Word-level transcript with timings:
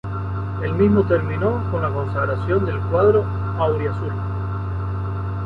El 0.63 0.73
mismo 0.73 1.03
terminó 1.03 1.61
con 1.69 1.83
la 1.83 1.93
consagración 1.93 2.65
del 2.65 2.79
cuadro 2.89 3.23
"auriazul". 3.59 4.11